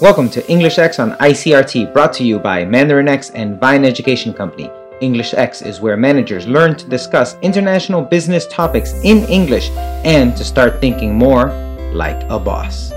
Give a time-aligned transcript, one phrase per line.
[0.00, 4.32] Welcome to English X on ICRT, brought to you by Mandarin X and Vine Education
[4.32, 4.70] Company.
[5.02, 9.68] English X is where managers learn to discuss international business topics in English
[10.02, 11.52] and to start thinking more
[11.92, 12.94] like a boss.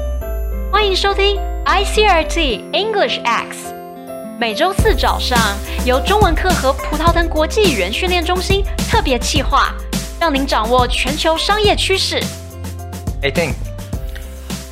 [0.71, 3.73] 欢迎收听 ICRT English X，
[4.39, 5.37] 每周四早上
[5.85, 9.75] 由中文课和葡萄藤国际语言训练中心特别企划，
[10.21, 12.21] 让您掌握全球商业趋势。
[13.21, 13.55] Hey, Ting.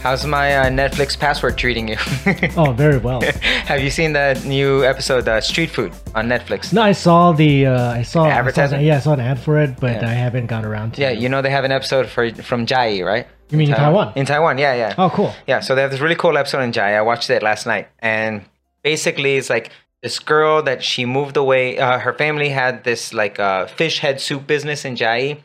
[0.03, 1.95] How's my uh, Netflix password treating you?
[2.57, 3.21] Oh, very well.
[3.69, 6.73] Have you seen the new episode, uh, Street Food, on Netflix?
[6.73, 8.81] No, I saw the uh, I saw I saw Advertisement?
[8.81, 10.09] the- yeah, I saw an ad for it, but Yeah.
[10.09, 11.01] I haven't gone around to.
[11.01, 13.27] Yeah, you know they have an episode for from Chiayi, right?
[13.51, 14.13] You mean in Taiwan?
[14.15, 14.95] In Taiwan, yeah, yeah.
[14.97, 15.33] Oh, cool.
[15.45, 16.97] Yeah, so they have this really cool episode in Chiayi.
[16.97, 18.41] I watched it last night, and
[18.81, 19.69] basically it's like
[20.01, 21.77] this girl that she moved away.
[21.77, 25.43] Uh, her family had this like uh, fish head soup business in Chiayi,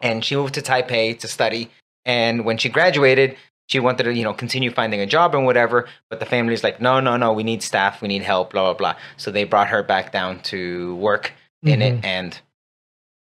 [0.00, 1.70] and she moved to Taipei to study.
[2.06, 3.36] And when she graduated,
[3.70, 5.86] she wanted to you know continue finding a job and whatever.
[6.08, 8.74] But the family's like, no, no, no, we need staff, we need help, blah blah
[8.74, 9.00] blah.
[9.16, 12.04] So they brought her back down to work in it, mm-hmm.
[12.04, 12.40] and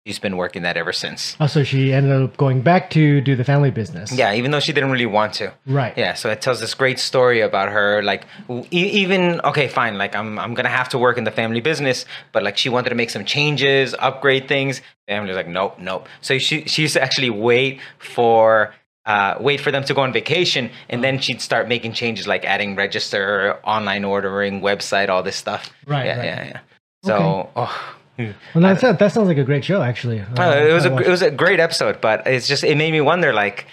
[0.05, 1.37] she's been working that ever since.
[1.39, 4.13] Oh, so she ended up going back to do the family business.
[4.13, 5.53] Yeah, even though she didn't really want to.
[5.67, 5.97] Right.
[5.97, 8.03] Yeah, so it tells this great story about her.
[8.03, 9.99] Like, e- even okay, fine.
[9.99, 12.89] Like, I'm I'm gonna have to work in the family business, but like, she wanted
[12.89, 14.83] to make some changes, upgrade things.
[15.07, 16.09] Family's like, nope, nope.
[16.23, 18.75] So she she used to actually wait for.
[19.07, 22.45] Uh, wait for them to go on vacation, and then she'd start making changes like
[22.47, 25.71] adding register, online ordering, website, all this stuff.
[25.87, 26.25] Right, Yeah, right.
[26.25, 26.61] yeah, yeah.
[27.05, 30.21] So, oh, Well, that's, that, that sounds like a great show, actually.
[30.21, 32.65] Uh, uh, it was I a watched- it was a great episode, but it's just
[32.65, 33.67] it made me wonder, like,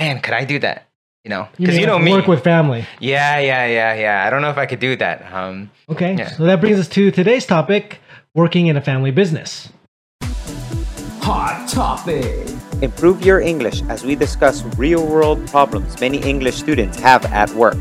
[0.00, 0.88] man, could I do that?
[1.24, 2.10] You know, because you, mean know me.
[2.10, 2.84] Work with family.
[2.98, 4.24] Yeah, yeah, yeah, yeah.
[4.26, 5.32] I don't know if I could do that.
[5.32, 6.16] Um, Okay.
[6.16, 6.30] Yeah.
[6.30, 8.00] So that brings us to today's topic:
[8.34, 9.68] working in a family business.
[11.21, 12.47] Hot topic.
[12.81, 17.75] Improve your English as we discuss real world problems many English students have at work.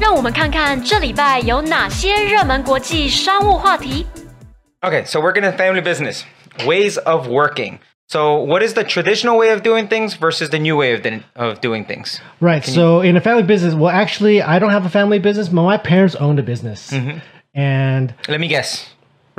[0.00, 4.06] 让我们看看这礼拜有哪些热门国际商务话题。
[4.82, 6.22] okay, so working in family business,
[6.66, 7.78] ways of working.
[8.08, 11.24] So, what is the traditional way of doing things versus the new way of, din-
[11.34, 12.20] of doing things?
[12.40, 12.62] Right.
[12.64, 15.76] So in a family business, well, actually, I don't have a family business, but my
[15.76, 17.18] parents owned a business, Mm-hmm.
[17.54, 18.86] and Let me guess.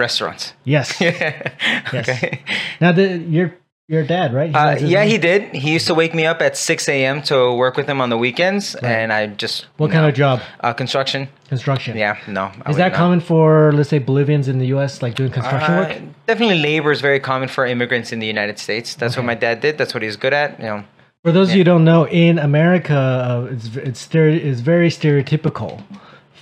[0.07, 0.45] Restaurants.
[0.75, 0.87] yes,
[2.01, 2.41] okay.
[2.81, 3.49] now the your
[3.89, 4.51] your dad, right?
[4.51, 5.41] He Uh, yeah, own- he did.
[5.65, 7.17] He used to wake me up at 6 a.m.
[7.31, 8.65] to work with him on the weekends,
[8.97, 9.67] and I just.
[9.77, 10.37] What kind of job?
[10.65, 11.21] Uh, construction.
[11.49, 11.93] Construction.
[12.05, 12.45] Yeah, no.
[12.65, 13.03] I Is that not.
[13.03, 15.93] common for, let's say, Bolivians in the U.S., like doing construction Uh, work?
[16.31, 18.95] definitely labor is very common for immigrants in the United States.
[19.01, 19.73] That's what my dad did.
[19.79, 20.49] That's what he's good at.
[20.63, 20.79] You know.
[21.25, 22.99] For those of you who don't know, in America,
[23.31, 25.73] uh, it's it's stere- it's very stereotypical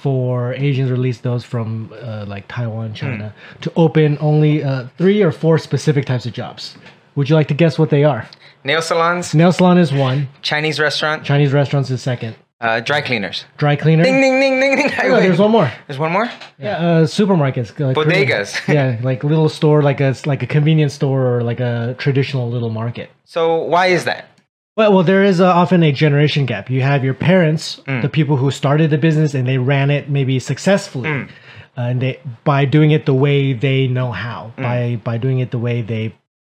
[0.01, 5.33] for Asians, least those from uh, like Taiwan, China, to open only uh, three or
[5.33, 6.77] four specific types of jobs.
[7.17, 8.29] Would you like to guess what they are?
[8.65, 10.29] Nail salons, Nail salon is one.
[10.43, 12.37] Chinese restaurant, Chinese restaurants is second.
[12.61, 13.45] uh, dry cleaners.
[13.57, 14.05] Dry cleaner.
[14.05, 14.91] Ding ding ding ding ding.
[15.03, 15.73] Oh, there's one more.
[15.87, 16.29] There's one more.
[16.59, 17.73] Yeah, uh, supermarkets.
[17.95, 18.51] Bodegas.
[18.73, 22.71] yeah, like little store, like a like a convenience store or like a traditional little
[22.71, 23.11] market.
[23.25, 24.29] So why is that?
[24.77, 26.71] Well, well, there is uh, often a generation gap.
[26.71, 28.03] You have your parents, mm.
[28.03, 31.29] the people who started the business, and they ran it maybe successfully, mm.
[31.77, 34.63] uh, and they by doing it the way they know how, mm.
[34.63, 36.15] by by doing it the way they,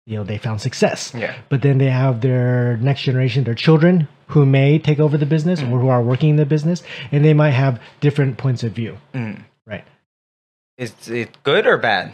[0.05, 1.13] you know, they found success.
[1.15, 1.35] Yeah.
[1.49, 5.61] But then they have their next generation, their children, who may take over the business
[5.61, 8.97] or who are working in the business, and they might have different points of view.
[9.65, 9.85] Right.
[10.77, 12.13] Is it good or bad?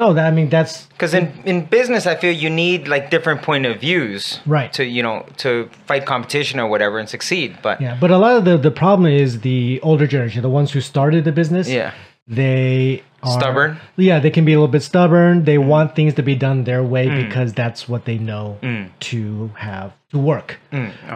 [0.00, 3.42] No, that I mean that's Because in, in business, I feel you need like different
[3.42, 4.72] point of views, Right.
[4.72, 7.58] To you know to fight competition or whatever and succeed.
[7.62, 7.98] But yeah.
[8.00, 11.24] But a lot of the the problem is the older generation, the ones who started
[11.24, 11.68] the business.
[11.68, 11.92] yeah,
[12.26, 13.78] they are Stubborn?
[13.96, 15.44] Yeah, they can be a little bit stubborn.
[15.44, 15.66] They mm.
[15.66, 17.26] want things to be done their way mm.
[17.26, 18.88] because that's what they know mm.
[19.00, 20.58] to have to work.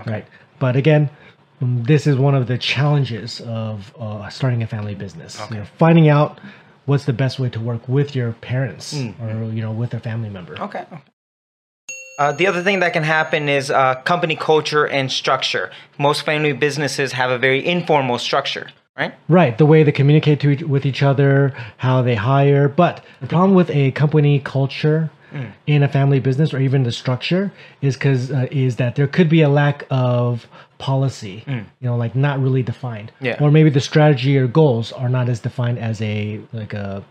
[0.06, 0.26] Right.
[0.58, 1.08] But again,
[1.60, 5.40] this is one of the challenges of uh, starting a family business.
[5.50, 6.40] You know, finding out
[6.86, 10.30] what's the best way to work with your parents or you know with a family
[10.30, 10.60] member.
[10.60, 10.84] Okay.
[12.18, 15.70] Uh, the other thing that can happen is uh, company culture and structure.
[15.98, 19.14] Most family businesses have a very informal structure, right?
[19.28, 22.68] Right, the way they communicate to each, with each other, how they hire.
[22.68, 25.10] But the problem with a company culture
[25.66, 27.52] in a family business or even the structure
[27.82, 30.46] is because uh, is that there could be a lack of
[30.78, 31.44] policy.
[31.46, 33.12] You know, like not really defined.
[33.20, 33.38] Yeah.
[33.40, 37.04] Or maybe the strategy or goals are not as defined as a like a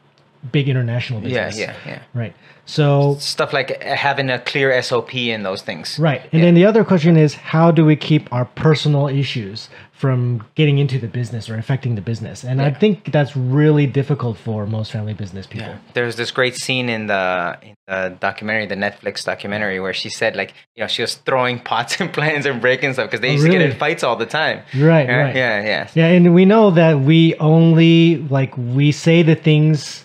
[0.51, 1.57] big international business.
[1.57, 1.91] yeah, yeah.
[1.91, 2.01] Yeah.
[2.13, 2.35] Right.
[2.65, 5.99] So Stuff like having a clear SOP in those things.
[5.99, 6.21] Right.
[6.31, 9.69] And then the other question is how do we keep our personal issues
[10.03, 12.43] from getting into the business or affecting the business?
[12.43, 15.75] And I think that's really difficult for most family business people.
[15.93, 20.35] There's this great scene in the in the documentary, the Netflix documentary, where she said
[20.35, 23.33] like, you know, she was throwing pots and pans and breaking stuff because they Oh,
[23.39, 24.57] used to get in fights all the time.
[24.75, 25.35] Right, Yeah, right.
[25.37, 25.89] Yeah, yeah.
[25.93, 30.03] Yeah, and we know that we only like we say the things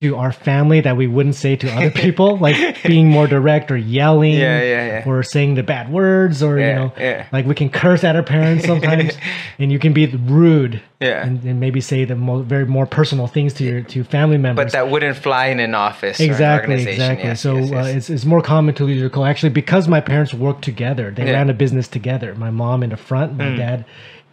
[0.00, 3.76] to our family that we wouldn't say to other people, like being more direct or
[3.76, 5.02] yelling, Yeah, yeah, yeah.
[5.08, 6.92] or saying the bad words, or you know,
[7.32, 9.16] like we can curse at our parents sometimes,
[9.58, 13.54] and you can be rude, and, and maybe say the mo- very more personal things
[13.54, 14.66] to your to family members.
[14.66, 16.20] But that wouldn't fly in an office.
[16.20, 17.28] or an Exactly, exactly.
[17.28, 19.24] Yes, so yes, Uh, it's, it's more common to lose your cool.
[19.24, 22.34] Actually, because my parents worked together, they ran a business together.
[22.34, 23.56] My mom in the front, my Mm.
[23.56, 23.84] dad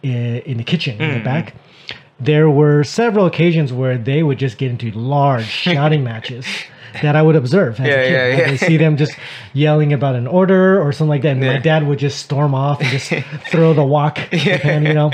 [0.04, 0.08] i-
[0.44, 1.54] in the kitchen in the back.
[2.24, 6.46] There were several occasions where they would just get into large shouting matches
[7.00, 7.80] that I would observe.
[7.80, 8.12] As Yeah, a kid.
[8.12, 8.50] yeah, yeah.
[8.50, 9.12] would see them just
[9.54, 11.30] yelling about an order or something like that.
[11.32, 13.10] And my dad would just storm off and just
[13.50, 15.10] throw the wok, pan, you know,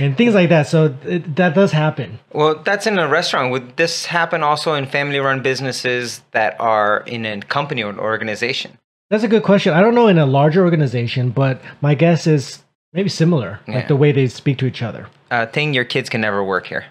[0.00, 0.66] and things like that.
[0.66, 2.18] So it, that does happen.
[2.32, 3.52] Well, that's in a restaurant.
[3.52, 8.78] Would this happen also in family-run businesses that are in a company or an organization?
[9.08, 9.74] That's a good question.
[9.74, 12.61] I don't know in a larger organization, but my guess is
[12.92, 13.76] maybe similar, Yeah.
[13.76, 15.06] like the way they speak to each other.
[15.30, 16.84] Uh, thing your kids can never work here.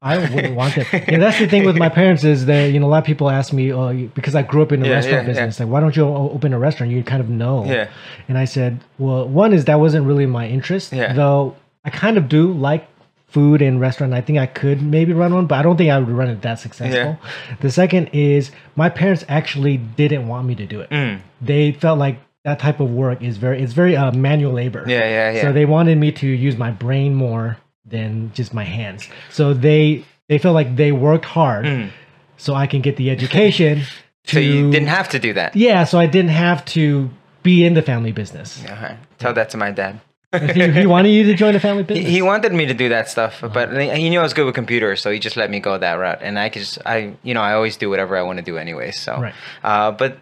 [0.00, 0.92] I wouldn't want that.
[1.08, 3.30] Yeah, that's the thing with my parents is that you know a lot of people
[3.30, 5.46] ask me oh, because I grew up in the Yeah, restaurant yeah, yeah.
[5.46, 6.92] business, like why don't you open a restaurant?
[6.92, 7.64] You kind of know.
[7.64, 7.88] Yeah.
[8.28, 11.14] And I said, well, one is that wasn't really my interest, Yeah.
[11.14, 12.86] though I kind of do like
[13.28, 14.12] food and restaurant.
[14.12, 16.42] I think I could maybe run one, but I don't think I would run it
[16.42, 17.18] that successful.
[17.60, 20.90] The second is my parents actually didn't want me to do it.
[20.90, 21.20] Mm.
[21.40, 24.84] They felt like that type of work is very it's very uh, manual labor.
[24.86, 25.42] Yeah, yeah, yeah.
[25.42, 27.56] So they wanted me to use my brain more
[27.86, 29.08] than just my hands.
[29.30, 31.90] So they they felt like they worked hard
[32.36, 33.84] so I can get the education to
[34.24, 34.30] Mm.
[34.32, 35.54] so you didn't have to do that.
[35.54, 37.10] Yeah, so I didn't have to
[37.42, 38.64] be in the family business.
[38.64, 38.94] Uh-huh.
[39.18, 40.00] Tell that to my dad.
[40.32, 42.08] he, he wanted you to join the family business.
[42.08, 45.02] he wanted me to do that stuff, but he knew I was good with computers,
[45.02, 46.20] so he just let me go that route.
[46.22, 48.56] And I could just, I, you know, I always do whatever I want to do
[48.56, 48.92] anyway.
[48.92, 49.34] So, Right.
[49.62, 50.16] uh, but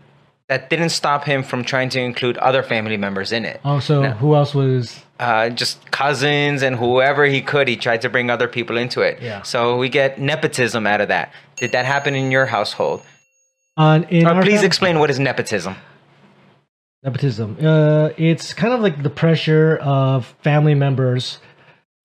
[0.52, 3.58] that didn't stop him from trying to include other family members in it.
[3.64, 4.10] oh, so No.
[4.10, 7.68] who else was uh, just cousins and whoever he could.
[7.68, 9.22] He tried to bring other people into it.
[9.22, 9.40] Yeah.
[9.42, 11.32] So we get nepotism out of that.
[11.56, 13.00] Did that happen in your household?
[13.78, 15.74] on in Uh, our please fam- explain what is nepotism.
[17.02, 17.56] nepotism?
[17.60, 21.38] Uh, it's kind of like the pressure of family members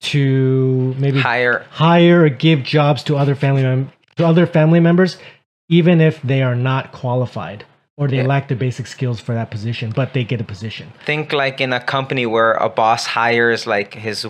[0.02, 1.66] to maybe Hire.
[1.72, 5.18] hire or give jobs to other family mem- to other family members,
[5.70, 7.66] even if they are not qualified
[7.98, 8.24] or they Yeah.
[8.28, 10.94] lack the basic skills for that position, but they get a position.
[11.06, 14.26] Think like in a company where a boss hires like his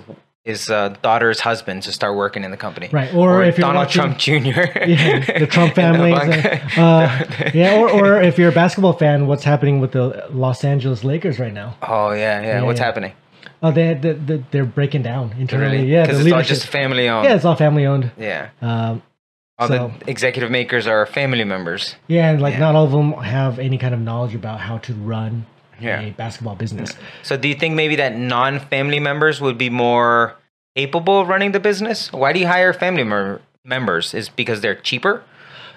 [0.45, 2.87] his uh, daughter's husband to start working in the company.
[2.89, 4.61] Right, or if you're Donald watching- Trump Jr.
[4.87, 6.13] Yeah, the Trump family.
[6.13, 11.03] uh, yeah, or, or if you're a basketball fan, what's happening with the Los Angeles
[11.03, 11.75] Lakers right now?
[11.81, 12.61] oh yeah, yeah.
[12.63, 12.85] What's yeah.
[12.85, 13.11] happening?
[13.61, 15.77] Oh, they, they, they they're breaking down internally.
[15.79, 15.91] Really?
[15.91, 17.25] Yeah, because it's all just family owned.
[17.25, 18.11] yeah, it's all family owned.
[18.17, 18.49] yeah.
[18.61, 19.01] Um,
[19.59, 21.95] All so- the executive makers are family members.
[22.07, 22.59] yeah, and like Yeah.
[22.59, 25.45] not all of them have any kind of knowledge about how to run
[25.79, 26.01] Yeah.
[26.01, 26.95] a basketball business.
[27.23, 30.35] So do you think maybe that non-family members would be more
[30.75, 32.11] capable of running the business?
[32.13, 34.13] Why do you hire family mer- members?
[34.13, 35.23] Is because they're cheaper?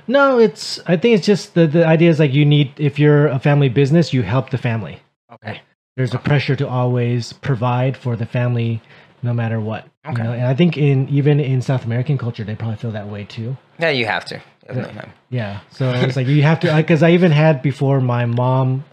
[0.07, 0.81] No, it's.
[0.87, 3.69] I think it's just the the idea is like you need if you're a family
[3.69, 4.99] business, you help the family.
[5.33, 5.61] Okay.
[5.97, 8.81] There's a pressure to always provide for the family,
[9.23, 9.85] no matter what.
[10.05, 10.23] you Okay.
[10.23, 10.33] know?
[10.33, 13.57] And I think in even in South American culture, they probably feel that way too.
[13.79, 14.41] Yeah, you have to.
[14.73, 14.89] No.
[15.31, 15.61] Yeah.
[15.73, 18.85] So it's like you have to because I even had before my mom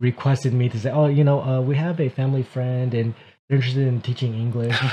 [0.00, 3.14] requested me to say, oh, you know, uh, we have a family friend and
[3.48, 4.76] interested in teaching English.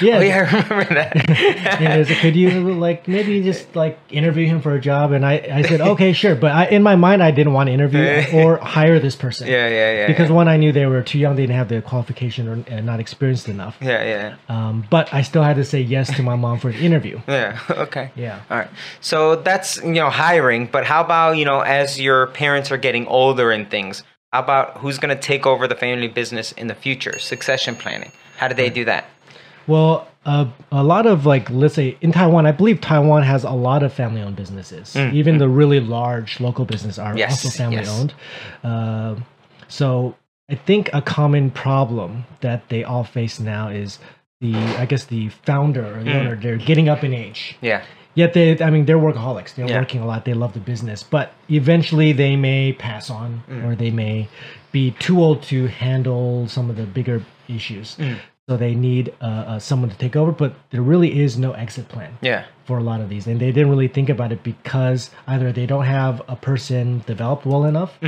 [0.00, 0.18] Yeah.
[0.18, 1.16] Oh yeah, I remember that.
[2.08, 5.12] like, could you like maybe just like interview him for a job?
[5.12, 6.34] And I, I said, okay, sure.
[6.34, 9.48] But I, in my mind, I didn't want to interview or hire this person.
[9.48, 10.06] yeah, yeah, yeah.
[10.06, 10.34] Because yeah.
[10.36, 13.00] one, I knew they were too young, they didn't have the qualification or and not
[13.00, 13.76] experienced enough.
[13.80, 16.78] yeah, yeah, Um, but I still had to say yes to my mom for the
[16.78, 17.20] interview.
[17.26, 17.58] yeah.
[17.70, 18.10] Okay.
[18.14, 18.42] Yeah.
[18.50, 18.70] All right.
[19.00, 23.06] So that's you know hiring, but how about you know as your parents are getting
[23.06, 24.02] older and things?
[24.36, 27.18] How about who's going to take over the family business in the future?
[27.18, 28.12] Succession planning.
[28.36, 29.06] How do they do that?
[29.66, 33.52] Well, uh, a lot of like, let's say in Taiwan, I believe Taiwan has a
[33.52, 34.94] lot of family-owned businesses.
[34.94, 37.56] Even the really large local business are Mm, Yes, also yes.
[37.56, 38.12] family-owned.
[38.62, 39.14] Uh,
[39.68, 40.14] so
[40.50, 43.98] I think a common problem that they all face now is
[44.42, 46.04] the, I guess, the founder or Mm.
[46.04, 46.36] the owner.
[46.36, 47.56] They're getting up in age.
[47.62, 47.80] Yeah.
[48.16, 49.54] Yet they, I mean, they're workaholics.
[49.54, 49.78] They're Yeah.
[49.78, 50.24] working a lot.
[50.24, 53.64] They love the business, but eventually they may pass on, Mm.
[53.64, 54.26] or they may
[54.72, 57.96] be too old to handle some of the bigger issues.
[58.48, 60.30] so they need uh, uh, someone to take over.
[60.30, 62.44] But there really is no exit plan Yeah.
[62.64, 65.66] for a lot of these, and they didn't really think about it because either they
[65.66, 67.98] don't have a person developed well enough,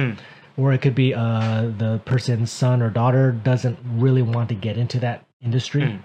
[0.56, 4.76] or it could be uh, the person's son or daughter doesn't really want to get
[4.78, 5.98] into that industry.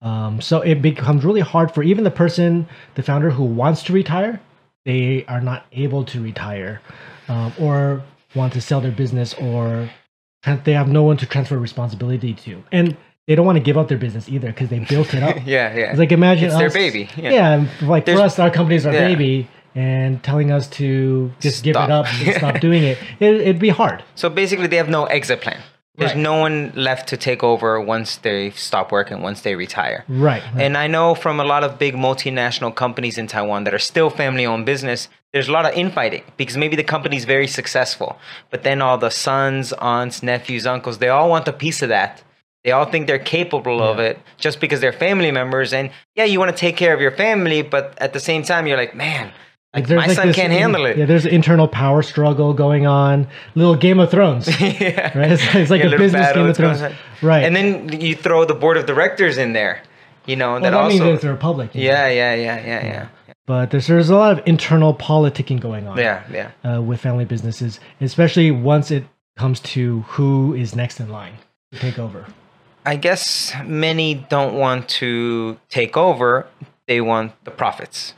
[0.00, 3.92] Um, so it becomes really hard for even the person, the founder who wants to
[3.92, 4.40] retire,
[4.84, 6.80] they are not able to retire,
[7.28, 8.02] um, or
[8.34, 9.90] want to sell their business, or
[10.64, 13.88] they have no one to transfer responsibility to, and they don't want to give up
[13.88, 15.36] their business either because they built it up.
[15.44, 15.90] Yeah, yeah.
[15.90, 17.30] It's like imagine It's their baby, yeah.
[17.30, 19.08] Yeah, like There's- for us, our company's our yeah.
[19.08, 23.58] baby, and telling us to just give it up and stop doing it, it, it'd
[23.58, 24.02] be hard.
[24.14, 25.60] So basically, they have no exit plan.
[25.98, 26.20] There's Right.
[26.20, 30.04] no one left to take over once they stop working, once they retire.
[30.08, 30.42] Right.
[30.54, 30.62] right.
[30.64, 34.08] And I know from a lot of big multinational companies in Taiwan that are still
[34.08, 38.16] family owned business, there's a lot of infighting because maybe the company's very successful,
[38.50, 42.22] but then all the sons, aunts, nephews, uncles, they all want a piece of that.
[42.64, 45.72] They all think they're capable of it just because they're family members.
[45.72, 48.66] And yeah, you want to take care of your family, but at the same time,
[48.66, 49.32] you're like, man,
[49.86, 50.96] like, my like son this- can't handle it.
[50.98, 53.26] Yeah, there's an internal power struggle going on.
[53.54, 54.48] Little Game of Thrones.
[54.60, 55.16] yeah.
[55.18, 55.32] Right?
[55.32, 56.80] It's, it's like Yeah, a business Game of Thrones.
[56.80, 56.94] going.
[57.22, 57.44] Right.
[57.44, 59.82] And then you throw the board of directors in there,
[60.26, 60.98] you know, well, that, that also.
[61.04, 61.74] means it's a republic.
[61.74, 61.80] know.
[61.80, 63.08] yeah, yeah, yeah, yeah, yeah.
[63.46, 65.96] But there's, there's a lot of internal politicking going on.
[65.96, 66.50] Yeah, yeah.
[66.76, 69.04] uh, with family businesses, especially once it
[69.38, 71.34] comes to who is next in line
[71.72, 72.26] to take over.
[72.84, 76.46] I guess many don't want to take over,
[76.86, 78.14] they want the profits.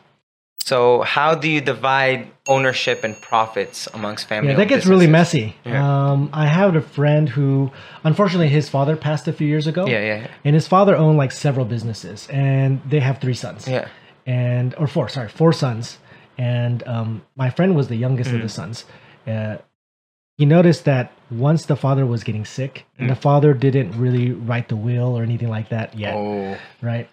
[0.70, 4.50] So, how do you divide ownership and profits amongst family?
[4.52, 5.46] Yeah, that gets really messy.
[5.64, 5.82] Yeah.
[6.10, 7.72] Um, I have a friend who,
[8.04, 9.82] unfortunately, his father passed a few years ago.
[9.88, 13.66] Yeah, yeah, And his father owned like several businesses, and they have three sons.
[13.76, 13.88] yeah.
[14.26, 15.98] and or four, sorry, four sons.
[16.38, 18.36] And um, my friend was the youngest Mm.
[18.36, 18.76] of the sons.
[19.26, 19.56] Uh,
[20.38, 21.06] he noticed that
[21.48, 23.14] once the father was getting sick, and Mm.
[23.14, 26.56] the father didn't really write the will or anything like that yet, Oh,
[26.90, 27.08] right?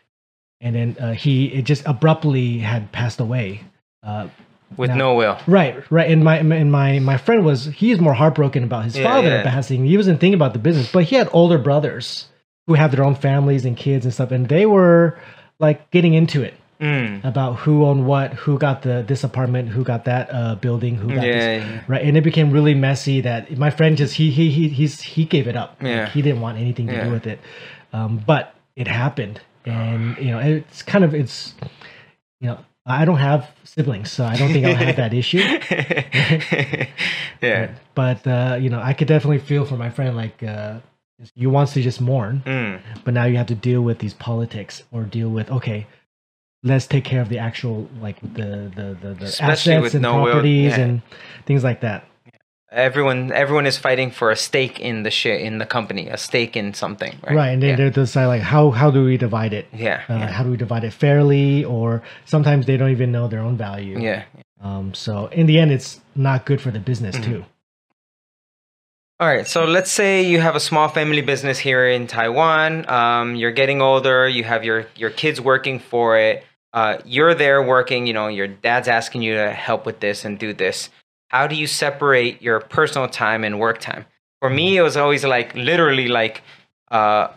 [0.62, 3.62] And then uh, he it just abruptly had passed away.
[4.04, 4.28] Uh,
[4.76, 4.96] with Yeah.
[4.98, 5.38] no will.
[5.48, 6.10] Right, right.
[6.12, 9.44] And my and my my friend was he's more heartbroken about his Yeah, father yeah.
[9.44, 9.86] passing.
[9.86, 12.28] He wasn't thinking about the business, but he had older brothers
[12.68, 15.18] who have their own families and kids and stuff, and they were
[15.60, 17.24] like getting into it Mm.
[17.26, 21.08] about who owned what, who got the this apartment, who got that uh, building, who
[21.08, 21.82] got Yeah, this, yeah.
[21.88, 22.04] right?
[22.04, 23.22] And it became really messy.
[23.22, 25.78] That my friend just he he he he's, he gave it up.
[25.82, 26.10] Like, Yeah.
[26.10, 27.40] he didn't want anything to do with it.
[27.94, 31.54] Um, but it happened, and you know it's kind of it's
[32.40, 35.40] you know I don't have siblings, so I don't think I'll have that issue.
[37.42, 37.72] yeah.
[37.96, 40.16] But uh, you know, I could definitely feel for my friend.
[40.16, 40.80] Like, uh,
[41.36, 42.80] he wants to just mourn, Mm.
[43.04, 45.86] but now you have to deal with these politics or deal with okay,
[46.64, 50.78] let's take care of the actual like the the the, the assets and no properties
[50.78, 50.80] yeah.
[50.80, 51.02] and
[51.46, 52.06] things like that.
[52.70, 56.58] Everyone, everyone is fighting for a stake in the share in the company, a stake
[56.58, 57.36] in something, right?
[57.36, 57.76] Right, and then yeah.
[57.86, 59.68] they decide like how how do we divide it?
[59.74, 60.28] Yeah, Uh, yeah.
[60.28, 61.64] How do we divide it fairly?
[61.64, 63.98] Or sometimes they don't even know their own value.
[64.00, 64.24] yeah.
[64.62, 64.94] Um.
[64.94, 67.32] So in the end, it's not good for the business Mm-hmm.
[67.32, 67.46] too.
[69.20, 72.88] All right, so let's say you have a small family business here in Taiwan.
[72.88, 74.28] Um, you're getting older.
[74.28, 76.44] You have your your kids working for it.
[76.74, 78.06] Uh, you're there working.
[78.08, 80.90] You know, your dad's asking you to help with this and do this.
[81.30, 84.06] How do you separate your personal time and work time?
[84.40, 86.42] For me, it was always like literally like,
[86.90, 87.30] uh,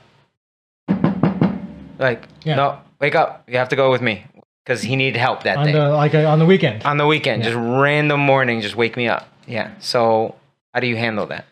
[1.98, 2.56] like Yeah.
[2.56, 3.44] no, wake up.
[3.48, 4.24] You have to go with me
[4.64, 6.84] because he needed help that On day the like uh, on the weekend.
[6.84, 7.42] on the weekend.
[7.42, 7.50] Yeah.
[7.50, 9.28] Just random morning, just wake me up.
[9.46, 9.70] Yeah.
[9.80, 10.36] So
[10.72, 11.46] how do you handle that?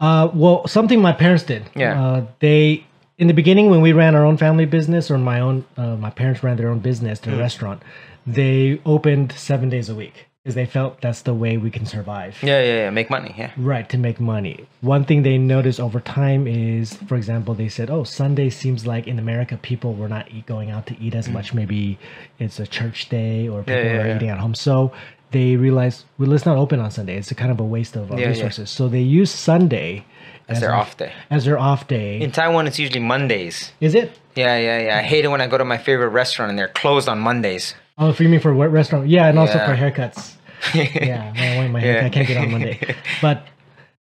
[0.00, 1.64] Uh, well, something my parents did.
[1.74, 2.02] Yeah.
[2.04, 2.84] Uh, they
[3.18, 6.10] in the beginning when we ran our own family business, or my own, uh, my
[6.10, 7.80] parents ran their own business, their restaurant.
[8.26, 12.36] They opened seven days a week because they felt that's the way we can survive.
[12.42, 12.90] Yeah, yeah, yeah.
[12.90, 13.32] Make money.
[13.38, 13.52] Yeah.
[13.56, 14.66] Right to make money.
[14.80, 19.06] One thing they noticed over time is, for example, they said, "Oh, Sunday seems like
[19.06, 21.54] in America people were not eat, going out to eat as much.
[21.54, 21.96] Maybe
[22.40, 23.86] it's a church day or people Hmm.
[23.86, 24.16] yeah, are yeah.
[24.16, 24.90] eating at home." So
[25.30, 27.16] they realized, well, let's not open on Sunday.
[27.16, 28.28] It's a kind of a waste of our Yeah, yeah.
[28.30, 28.68] resources.
[28.68, 30.04] So they use Sunday
[30.48, 31.12] As their off day.
[31.30, 32.20] As their off day.
[32.20, 33.72] In Taiwan, it's usually Mondays.
[33.80, 34.10] is it?
[34.34, 34.98] Yeah, yeah, yeah.
[34.98, 37.74] I hate it when I go to my favorite restaurant and they're closed on Mondays.
[37.98, 39.08] Oh, for you mean for what restaurant?
[39.08, 39.66] Yeah, and also Yeah.
[39.66, 40.34] for haircuts.
[40.74, 42.04] yeah, I want my haircut.
[42.04, 42.94] I can't get on Monday.
[43.20, 43.46] But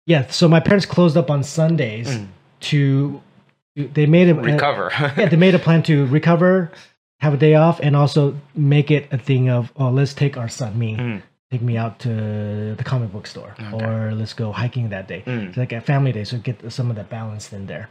[0.05, 2.19] yeah, so my parents closed up on Sundays
[2.61, 3.21] to.
[3.75, 4.91] They made a Recover.
[5.17, 6.71] yeah, they made a plan to recover,
[7.21, 10.49] have a day off, and also make it a thing of oh, let's take our
[10.49, 11.21] son, me, Mm.
[11.51, 15.23] take me out to the comic book store, or let's go hiking that day.
[15.25, 15.47] Mm.
[15.47, 17.87] It's like a family day, so get some of that balance in there.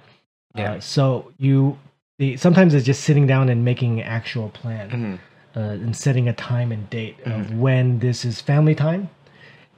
[0.54, 0.72] Yeah.
[0.74, 1.78] Uh, so you,
[2.18, 5.18] the, sometimes it's just sitting down and making an actual plan Mhm.
[5.56, 9.08] Uh, and setting a time and date of when this is family time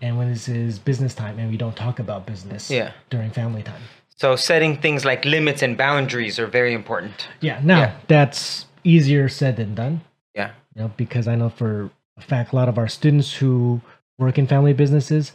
[0.00, 2.90] and when this is business time, and we don't talk about business Yeah.
[3.10, 3.80] during family time.
[4.16, 7.28] So setting things like limits and boundaries are very important.
[7.40, 7.92] Yeah, now Yeah.
[8.08, 10.00] that's easier said than done.
[10.34, 10.50] Yeah.
[10.74, 13.80] You know, because I know for a fact a lot of our students who
[14.18, 15.32] work in family businesses,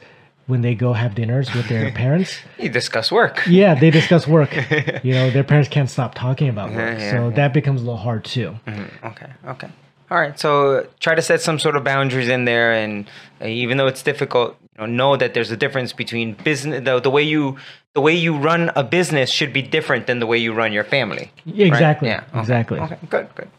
[0.48, 3.42] when they go have dinners with their parents, You discuss work.
[3.48, 4.54] yeah, they discuss work.
[5.04, 7.98] you know, their parents can't stop talking about work, yeah, so that becomes a little
[8.00, 8.56] hard too.
[9.04, 9.28] Okay.
[9.48, 9.68] Okay.
[10.10, 10.40] All right.
[10.40, 13.08] So try to set some sort of boundaries in there, and
[13.42, 16.84] uh, even though it's difficult, you know, know that there's a difference between business.
[16.86, 17.58] The, the way you
[17.94, 20.84] the way you run a business should be different than the way you run your
[20.84, 21.32] family.
[21.46, 21.60] right?
[21.60, 22.10] Exactly.
[22.10, 22.24] Yeah.
[22.30, 22.80] okay, Exactly.
[22.80, 22.98] Okay.
[23.10, 23.28] Good.
[23.36, 23.50] Good.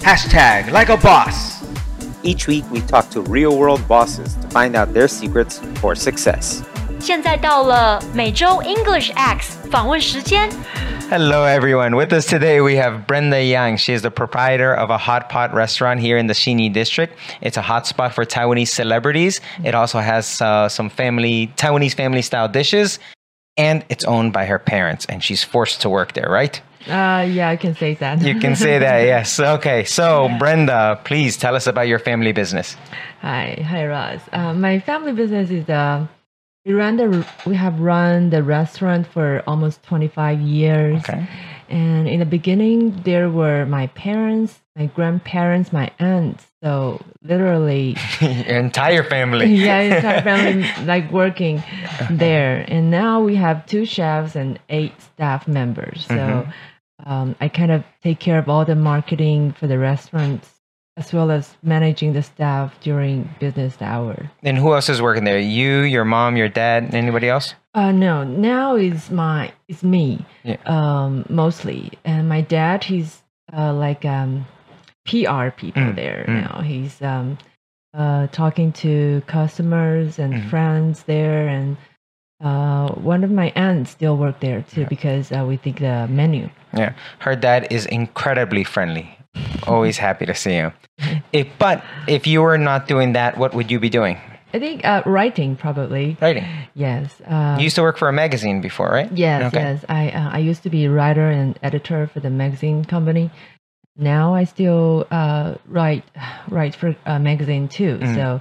[0.00, 1.62] Hashtag like a boss.
[2.22, 6.62] Each week, we talk to real world bosses to find out their secrets for success.
[6.99, 10.49] 现在到了每周 English X 访问时间。
[11.09, 11.95] Hello, everyone.
[11.95, 13.77] With us today, we have Brenda Yang.
[13.77, 17.13] She is the proprietor of a hot pot restaurant here in the Xinyi district.
[17.41, 19.39] It's a hot spot for Taiwanese celebrities.
[19.63, 22.97] It also has uh, some family Taiwanese family style dishes,
[23.55, 25.05] and it's owned by her parents.
[25.05, 26.59] And she's forced to work there, right?
[26.87, 28.21] Uh, yeah, I can say that.
[28.23, 29.39] You can say that, yes.
[29.39, 32.75] Okay, so Brenda, please tell us about your family business.
[33.21, 34.21] hi, hi, Ross.
[34.31, 36.05] Uh, my family business is uh,
[36.64, 41.02] we run the we have run the restaurant for almost 25 years.
[41.02, 41.26] Okay.
[41.68, 46.44] And in the beginning, there were my parents, my grandparents, my aunts.
[46.62, 49.46] So literally, your entire family.
[49.54, 51.62] yeah, entire family like working
[52.10, 52.64] there.
[52.66, 56.06] And now we have two chefs and eight staff members.
[56.06, 56.46] So
[57.06, 60.59] um, I kind of take care of all the marketing for the restaurants
[61.00, 64.30] as well as managing the staff during business hour.
[64.42, 65.38] And who else is working there?
[65.38, 67.54] You, your mom, your dad, anybody else?
[67.74, 70.56] Uh, no, now is my it's me, Yeah.
[70.66, 73.22] um, mostly, and my dad he's
[73.56, 74.44] uh, like um,
[75.06, 76.42] PR people Mm, there mm.
[76.44, 76.60] now.
[76.62, 77.38] He's um,
[77.94, 80.50] uh, talking to customers and Mm.
[80.50, 81.76] friends there, and
[82.44, 84.88] uh, one of my aunts still work there too Yeah.
[84.88, 86.50] because uh, we think the menu.
[86.76, 89.16] Yeah, her dad is incredibly friendly.
[89.66, 90.72] Always happy to see you.
[91.32, 94.18] If, but if you were not doing that, what would you be doing?
[94.52, 96.16] I think uh, writing probably.
[96.20, 96.44] Writing.
[96.74, 97.20] Yes.
[97.20, 99.10] Uh, You used to work for a magazine before, right?
[99.12, 99.60] Yes, Okay.
[99.62, 99.84] yes.
[99.88, 103.30] I uh, I used to be a writer and editor for the magazine company.
[103.96, 106.04] Now I still uh, write
[106.48, 107.98] write for a magazine too.
[107.98, 108.14] Mm.
[108.16, 108.40] So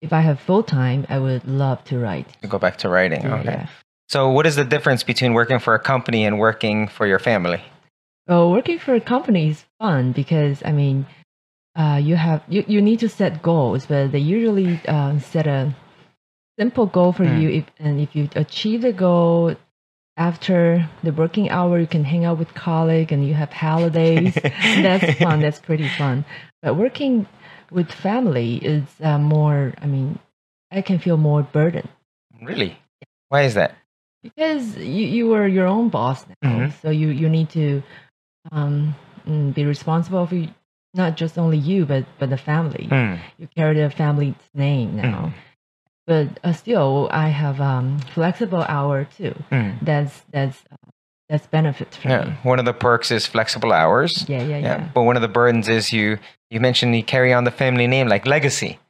[0.00, 2.26] if I have full time, I would love to write.
[2.42, 3.22] You go back to writing.
[3.22, 3.50] Yeah, Okay.
[3.52, 3.66] yeah.
[4.08, 7.62] So, what is the difference between working for a company and working for your family?
[8.26, 11.06] Well, working for a company is fun because I mean,
[11.76, 15.74] uh, you have you, you need to set goals, but they usually uh, set a
[16.58, 17.40] simple goal for Mm.
[17.42, 17.48] you.
[17.50, 19.56] If and if you achieve the goal
[20.16, 24.38] after the working hour, you can hang out with colleague and you have holidays.
[24.76, 25.40] That's fun.
[25.40, 26.24] That's pretty fun.
[26.62, 27.26] But working
[27.70, 29.74] with family is uh, more.
[29.80, 30.18] I mean,
[30.70, 31.88] I can feel more burden
[32.42, 32.78] Really?
[33.28, 33.74] Why is that?
[34.22, 36.72] because you, you are your own boss now Mhm.
[36.82, 37.82] so you you need to
[38.52, 38.94] um,
[39.26, 40.46] mm, be responsible for
[40.94, 43.14] not just only you but but the family Hmm.
[43.38, 45.32] you carry the family's name now
[46.06, 49.70] but uh, still i have um flexible hour too Hmm.
[49.82, 50.76] that's that's uh,
[51.28, 52.24] that's benefit for Yeah.
[52.24, 54.24] me One of the perks is flexible hours.
[54.28, 56.18] yeah yeah yeah, But one of the burdens is you
[56.50, 58.80] you mentioned you carry on the family name like legacy,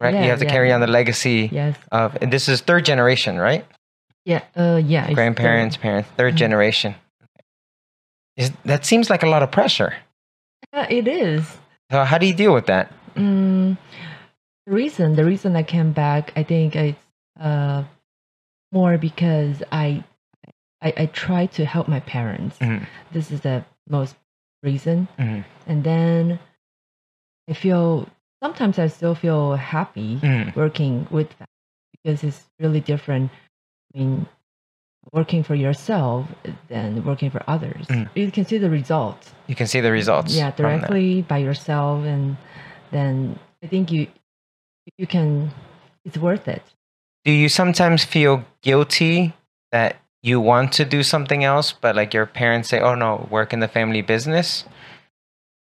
[0.00, 0.14] right?
[0.14, 0.52] Yeah, you have to yeah.
[0.52, 2.16] carry on the legacy yes of.
[2.22, 3.66] And this is third generation, right?
[4.24, 6.38] yeah uh yeah Grandparents, parents, 3rd Mhm.
[6.38, 6.94] generation.
[8.36, 9.94] Is that seems like a lot of pressure?
[10.72, 11.58] uh, it is
[11.90, 12.90] So how do you deal with that?
[13.14, 13.76] Mm,
[14.66, 16.98] the reason the reason I came back, I think it's
[17.38, 17.84] uh,
[18.72, 20.02] more because I,
[20.80, 22.58] I I try to help my parents.
[22.58, 22.86] Mhm.
[23.12, 24.16] This is the most
[24.62, 25.44] reason, Mhm.
[25.66, 26.38] and then
[27.50, 28.08] I feel
[28.42, 30.54] sometimes I still feel happy Mhm.
[30.56, 31.48] working with them
[31.92, 33.30] because it's really different.
[33.94, 34.26] I mean,
[35.12, 36.26] working for yourself
[36.68, 37.86] than working for others.
[37.88, 38.08] Mm.
[38.14, 40.34] You can see the results You can see the results.
[40.34, 42.36] yeah directly by yourself and
[42.90, 44.06] then i think you
[44.98, 45.50] you can
[46.04, 46.62] it's worth it
[47.24, 49.32] Do you sometimes feel guilty
[49.70, 53.52] that you want to do something else, but like your parents say, "Oh no, work
[53.52, 54.64] in the family business"?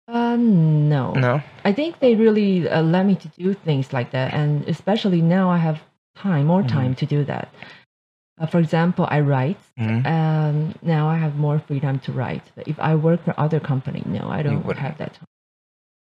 [0.08, 1.42] uh no No.
[1.64, 5.50] i think they really uh, let me to do things like that and especially now
[5.50, 5.78] i have
[6.14, 7.48] time more time to do that
[8.40, 10.06] uh, for example i write Mhm.
[10.06, 14.02] um now i have more freedom to write but if i work for other company
[14.06, 15.28] no i don't have that time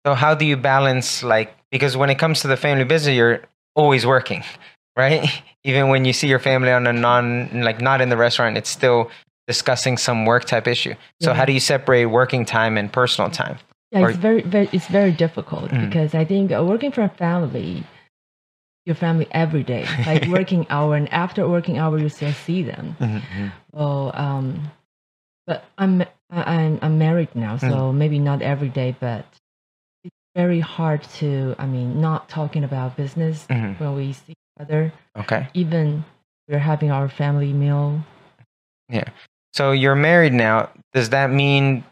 [0.06, 3.40] So how do you balance like because when it comes to the family business, you're
[3.82, 4.44] always working,
[5.04, 5.22] right?
[5.70, 7.26] Even when you see your family on a non
[7.68, 9.00] like not in the restaurant, it's still
[9.48, 10.94] discussing some work type issue.
[11.24, 11.38] So Yeah.
[11.38, 13.56] how do you separate working time and personal time?
[13.92, 15.82] Yeah, Or- it's very, very, it's very difficult Mm.
[15.86, 17.84] because I think uh, working for a family,
[18.86, 22.96] your family every day, like working hour, and after working hour, you still see them.
[23.00, 23.48] Mm-hmm.
[23.72, 24.72] Well, um,
[25.48, 27.96] but I'm I'm I'm married now, so Mm.
[27.96, 29.26] maybe not every day, but
[30.04, 31.56] it's very hard to.
[31.58, 33.80] I mean, not talking about business Mhm.
[33.80, 34.92] when we see each other.
[35.18, 35.48] Okay.
[35.54, 36.04] Even
[36.48, 38.02] we're having our family meal.
[38.90, 39.06] Yeah.
[39.54, 40.70] So you're married now.
[40.94, 41.84] Does that mean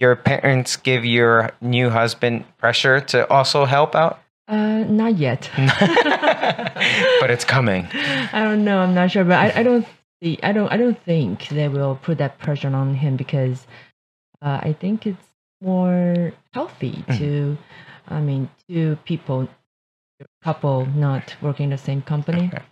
[0.00, 4.18] your parents give your new husband pressure to also help out?
[4.50, 5.48] Uh, not yet.
[7.20, 7.86] but it's coming.
[8.32, 8.78] I don't know.
[8.80, 9.86] I'm not sure, but I, I don't
[10.22, 10.38] see.
[10.42, 10.70] I don't.
[10.72, 13.64] I don't think they will put that pressure on him because
[14.42, 15.22] uh, I think it's
[15.62, 17.18] more healthy Mhm.
[17.18, 17.58] to.
[18.08, 19.48] I mean, two people,
[20.42, 22.50] couple, not working in the same company.
[22.52, 22.64] Okay.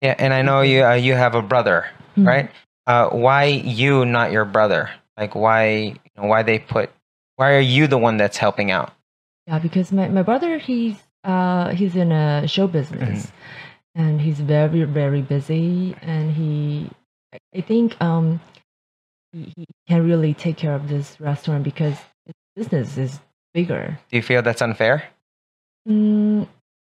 [0.00, 2.26] Yeah, and I know you uh, you have a brother, Mhm.
[2.26, 2.50] right?
[2.88, 4.90] Uh, why you, not your brother?
[5.16, 6.90] Like why you know, why they put
[7.36, 8.90] why are you the one that's helping out?
[9.46, 13.30] Yeah, because my, my brother he's uh he's in a show business
[13.94, 16.90] and he's very very busy and he
[17.54, 18.40] I- think um
[19.32, 22.34] he, he can really take care of this restaurant because his
[22.68, 23.20] business is
[23.54, 23.98] bigger.
[24.10, 25.04] Do you feel that's unfair?
[25.88, 26.46] Mm,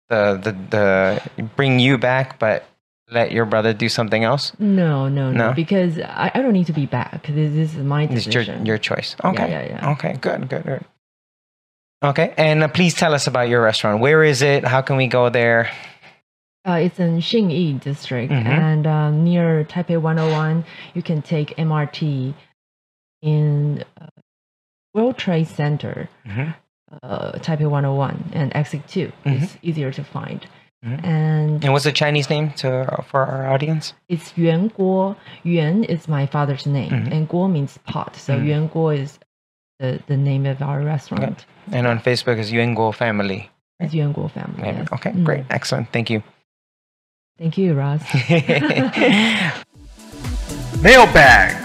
[0.09, 2.65] The the the bring you back, but
[3.09, 4.51] let your brother do something else.
[4.59, 5.53] no, no, no, No?
[5.53, 7.25] because I, I don't need to be back.
[7.27, 8.65] This, this is my It's your decision.
[8.65, 9.15] your choice.
[9.23, 9.49] Yeah, Okay.
[9.49, 9.91] yeah, yeah.
[9.93, 10.13] Okay.
[10.19, 10.49] Good.
[10.49, 10.63] Good.
[10.65, 10.85] Good.
[12.03, 14.01] Okay, and uh, please tell us about your restaurant.
[14.01, 14.63] Where is it?
[14.63, 15.71] How can we go there?
[16.67, 18.45] Uh, it's in Xinyi district Mhm.
[18.45, 20.63] and uh, near Taipei 101.
[20.93, 22.33] You can take MRT
[23.21, 24.07] in uh,
[24.93, 26.53] World Trade Center, Mhm.
[27.01, 29.41] uh, Taipei 101, and exit 2 Mhm.
[29.43, 30.45] It's easier to find.
[30.85, 31.03] Mhm.
[31.03, 33.93] And And what's the Chinese name to for our audience?
[34.07, 35.15] it's Yuan Guo.
[35.43, 37.11] Yuan is my father's name, Mhm.
[37.11, 38.15] and Guo means pot.
[38.15, 38.45] So Mhm.
[38.45, 39.17] Yuan Guo is
[39.79, 41.45] the, the name of our restaurant.
[41.71, 43.49] And on Facebook is Yuenguo Family.
[43.79, 44.63] It's Yuenguo Family.
[44.63, 44.87] Yes.
[44.91, 45.23] Okay, mm.
[45.23, 45.45] great.
[45.49, 45.91] Excellent.
[45.93, 46.21] Thank you.
[47.37, 48.01] Thank you, Ross.
[50.81, 51.63] Mailbag.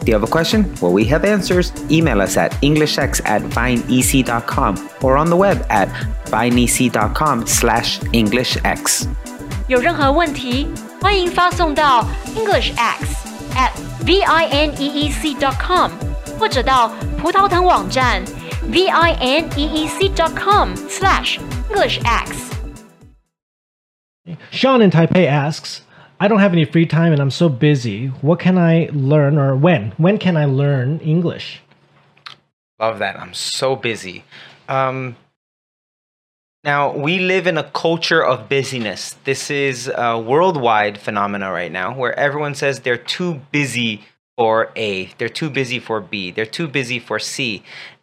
[0.00, 0.74] Do you have a question?
[0.80, 1.72] Well, we have answers.
[1.90, 5.88] Email us at englishx at vineec.com or on the web at
[6.26, 9.06] vineec.com slash englishx.
[9.66, 10.68] 有任何问题，
[11.00, 12.74] 欢迎发送到 englishx
[13.54, 13.70] at
[14.04, 15.90] v i n e e c dot com。
[16.39, 18.23] 或者到葡萄藤网站
[18.71, 22.53] v i n e e c dot com slash EnglishX。
[24.51, 25.81] Sean in Taipei asks,
[26.19, 28.07] I don't have any free time and I'm so busy.
[28.21, 29.93] What can I learn or when?
[29.97, 31.61] When can I learn English?
[32.79, 33.19] Love that.
[33.19, 34.23] I'm so busy.
[34.67, 35.15] Um,
[36.63, 39.15] now we live in a culture of busyness.
[39.23, 44.03] This is a worldwide phenomena right now, where everyone says they're too busy
[44.36, 47.62] for A, they're too busy for B, they're too busy for C,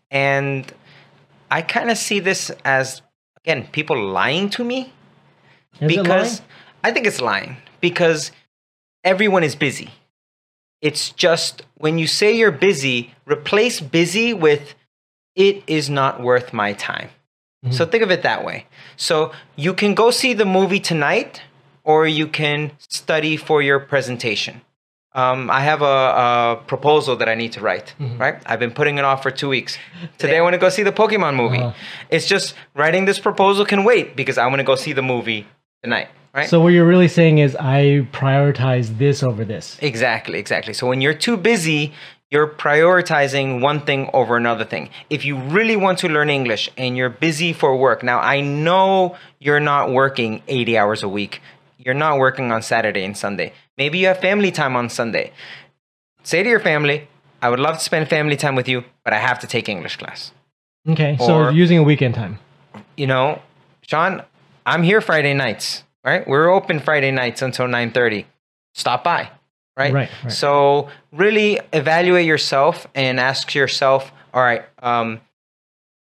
[0.09, 0.71] and
[1.49, 3.01] I kind of see this as
[3.43, 4.93] again people lying to me
[5.79, 6.41] Is because?
[6.83, 8.31] I think it's lying because
[9.03, 9.91] everyone is busy.
[10.81, 14.73] It's just when you say you're busy, replace busy with
[15.35, 17.09] it is not worth my time.
[17.63, 17.73] Mm-hmm.
[17.73, 18.65] So think of it that way.
[18.97, 21.43] So you can go see the movie tonight
[21.83, 24.61] or you can study for your presentation.
[25.13, 28.41] Um, I have a, a proposal that I need to write, right?
[28.45, 29.77] I've been putting it off for two weeks.
[30.17, 31.57] Today I want to go see the Pokemon movie.
[31.57, 31.73] Uh-huh.
[32.09, 35.47] It's just writing this proposal can wait because I want to go see the movie
[35.83, 36.47] tonight, right?
[36.49, 39.77] So what you're really saying is I prioritize this over this.
[39.81, 40.73] Exactly, exactly.
[40.73, 41.91] So when you're too busy,
[42.29, 44.89] you're prioritizing one thing over another thing.
[45.09, 49.17] If you really want to learn English and you're busy for work, now I know
[49.39, 51.41] you're not working 80 hours a week.
[51.77, 53.51] You're not working on Saturday and Sunday.
[53.77, 55.31] Maybe you have family time on Sunday.
[56.23, 57.07] Say to your family,
[57.41, 59.97] I would love to spend family time with you, but I have to take English
[59.97, 60.31] class.
[60.87, 62.39] Okay, so Or- using a weekend time.
[62.97, 63.41] You know,
[63.87, 64.23] Sean,
[64.65, 66.27] I'm here Friday nights, right?
[66.27, 68.25] We're open Friday nights until 9:30.
[68.73, 69.29] Stop by,
[69.77, 69.93] right?
[69.93, 70.31] Right, right.
[70.31, 75.19] So really evaluate yourself and ask yourself, all right, um,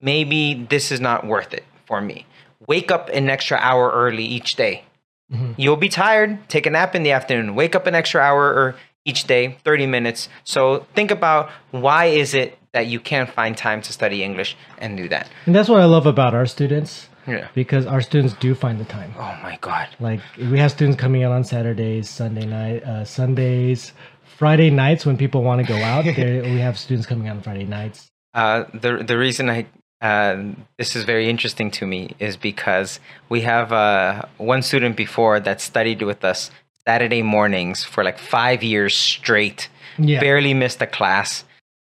[0.00, 2.26] maybe this is not worth it for me.
[2.66, 4.84] Wake up an extra hour early each day.
[5.32, 5.54] Mhm.
[5.56, 6.38] You'll be tired.
[6.48, 7.54] Take a nap in the afternoon.
[7.54, 10.28] Wake up an extra hour or each day, 30 minutes.
[10.44, 14.96] So think about why is it that you can't find time to study English and
[14.96, 15.28] do that.
[15.46, 17.48] And that's what I love about our students Yeah.
[17.54, 19.12] because our students do find the time.
[19.18, 19.88] Oh my God.
[19.98, 23.92] Like we have students coming out on Saturdays, Sunday night, uh, Sundays,
[24.38, 26.04] Friday nights when people want to go out.
[26.06, 28.10] we have students coming out on Friday nights.
[28.34, 29.66] Uh, the the reason I
[30.00, 30.42] uh,
[30.78, 35.60] this is very interesting to me is because we have uh, one student before that
[35.60, 36.50] studied with us
[36.86, 39.68] Saturday mornings for like five years straight.
[39.98, 40.20] Yeah.
[40.20, 41.44] Barely missed a class,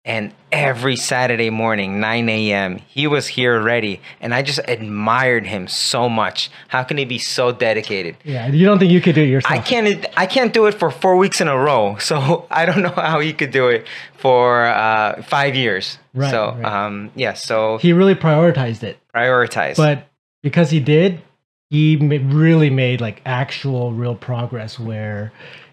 [0.09, 4.01] And every Saturday morning, 9 a.m., he was here ready.
[4.23, 6.51] And I just admired him so much.
[6.69, 8.17] How can he be so dedicated?
[8.25, 9.53] Yeah, you don't think you could do it yourself?
[9.53, 10.07] I can't.
[10.17, 11.97] I can't do it for four weeks in a row.
[12.09, 15.99] So I don't know how he could do it for uh, five years.
[16.15, 16.65] Right, So right.
[16.65, 17.35] um, yeah.
[17.35, 19.77] So He really prioritized it, Prioritized.
[19.77, 20.09] but
[20.43, 21.21] because he did,
[21.69, 25.33] he really made like actual real progress where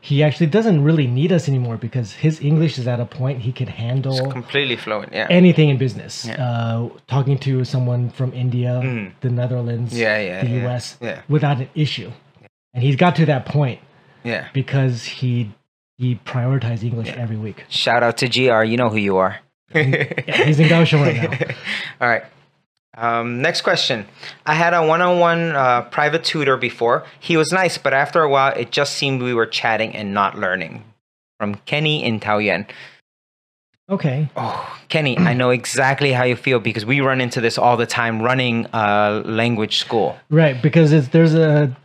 [0.09, 3.51] he actually doesn't really need us anymore because his English is at a point he
[3.59, 5.11] can handle completely fluent.
[5.11, 5.27] Yeah.
[5.41, 6.13] anything in business.
[6.25, 6.35] Yeah.
[6.47, 9.13] Uh, talking to someone from India, Mm.
[9.25, 11.21] the Netherlands, Yeah, yeah, the yeah, US, yeah.
[11.27, 12.11] without an issue.
[12.73, 13.79] And he's got to that point
[14.23, 14.43] yeah.
[14.53, 15.31] because he
[15.97, 17.63] he prioritized English every week.
[17.69, 18.63] Shout out to GR.
[18.71, 19.33] You know who you are.
[19.73, 21.55] He's in Kaohsiung right now.
[22.01, 22.23] All right.
[22.95, 24.05] Um, next question.
[24.45, 27.05] I had a one-on-one uh, private tutor before.
[27.19, 30.37] He was nice, but after a while, it just seemed we were chatting and not
[30.37, 30.83] learning.
[31.39, 32.65] From Kenny in Taoyuan.
[33.89, 34.29] Okay.
[34.35, 37.85] Oh, Kenny, I know exactly how you feel because we run into this all the
[37.85, 40.17] time running a language school.
[40.29, 41.75] Right, because it's there's a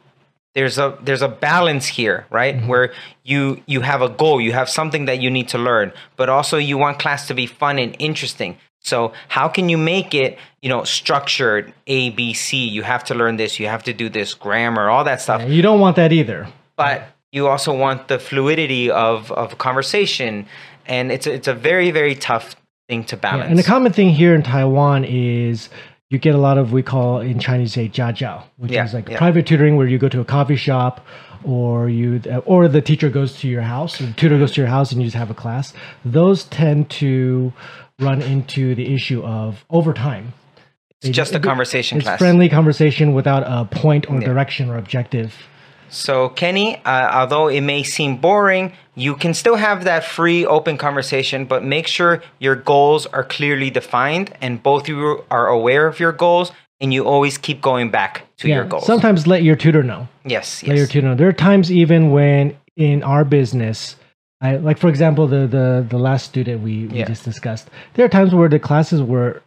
[0.55, 2.57] There's a there's a balance here, right?
[2.67, 2.93] Where
[3.23, 6.57] you you have a goal, you have something that you need to learn, but also
[6.59, 8.57] you want class to be fun and interesting.
[8.83, 12.67] So how can you make it, you know, structured A B C?
[12.67, 15.49] You have to learn this, you have to do this grammar, all that stuff.
[15.49, 16.49] you don't want that either.
[16.77, 20.47] But you also want the fluidity of of conversation,
[20.87, 22.57] and it's a, it's a very very tough
[22.89, 23.51] thing to Yeah, balance.
[23.51, 25.69] and the common thing here in Taiwan is
[26.09, 28.95] you get a lot of we call in Chinese say jia jiao, which Yeah, is
[28.95, 29.19] like yeah.
[29.19, 31.05] private tutoring where you go to a coffee shop
[31.45, 34.69] or you or the teacher goes to your house or the tutor goes to your
[34.71, 35.73] house and you just have a class.
[36.05, 37.53] Those tend to
[37.99, 40.33] run into the issue of overtime.
[41.03, 42.19] it's just a conversation It's class.
[42.19, 44.27] friendly conversation without a point or Yeah.
[44.29, 45.35] direction or objective.
[45.89, 50.77] So, Kenny, uh, although it may seem boring, you can still have that free, open
[50.77, 55.87] conversation, but make sure your goals are clearly defined and both of you are aware
[55.89, 58.87] of your goals and you always keep going back to your goals.
[58.87, 60.09] Sometimes let your tutor know.
[60.25, 61.15] yes, let your tutor know.
[61.15, 63.97] There are times even when in our business,
[64.41, 67.07] I like for example the the the last student we, we Yeah.
[67.07, 67.69] just discussed.
[67.95, 69.43] There are times where the classes were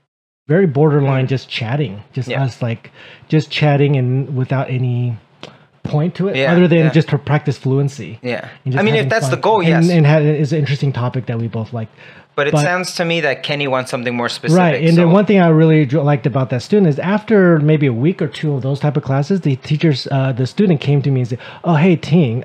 [0.48, 2.28] very borderline just chatting, just.
[2.30, 2.44] Yeah.
[2.44, 2.92] us like
[3.30, 5.18] just chatting and without any
[5.84, 6.90] point to it Yeah, other than yeah.
[6.92, 8.20] just to practice fluency.
[8.22, 8.48] Yeah.
[8.78, 9.90] I mean, if that's the goal, and, yes.
[9.90, 11.94] and had, it's an interesting topic that we both liked.
[12.36, 14.60] But it but- sounds to me that Kenny wants something more specific.
[14.60, 17.88] Right, and so- then one thing I really liked about that student is after maybe
[17.88, 21.02] a week or two of those type of classes, the teachers, uh, the student came
[21.02, 22.44] to me and said, "Oh, hey, Ting,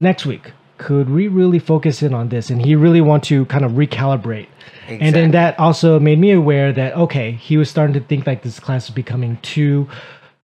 [0.00, 3.64] next week could we really focus in on this?" And he really want to kind
[3.64, 4.46] of recalibrate.
[4.88, 8.42] And then that also made me aware that okay, he was starting to think like
[8.42, 9.88] this class is becoming too